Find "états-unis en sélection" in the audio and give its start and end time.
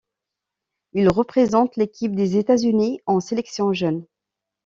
2.35-3.71